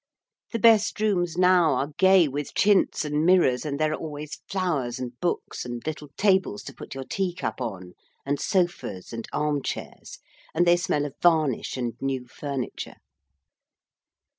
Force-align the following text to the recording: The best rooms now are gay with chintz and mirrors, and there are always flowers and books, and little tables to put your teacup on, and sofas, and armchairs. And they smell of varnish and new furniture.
The 0.51 0.57
best 0.57 0.99
rooms 0.99 1.37
now 1.37 1.75
are 1.75 1.89
gay 1.99 2.27
with 2.27 2.55
chintz 2.55 3.05
and 3.05 3.23
mirrors, 3.23 3.63
and 3.65 3.79
there 3.79 3.91
are 3.91 3.95
always 4.01 4.41
flowers 4.49 4.97
and 4.97 5.11
books, 5.19 5.63
and 5.63 5.85
little 5.85 6.07
tables 6.17 6.63
to 6.63 6.73
put 6.73 6.95
your 6.95 7.03
teacup 7.03 7.61
on, 7.61 7.93
and 8.25 8.39
sofas, 8.39 9.13
and 9.13 9.27
armchairs. 9.31 10.17
And 10.55 10.65
they 10.65 10.75
smell 10.75 11.05
of 11.05 11.13
varnish 11.21 11.77
and 11.77 11.93
new 12.01 12.25
furniture. 12.25 12.95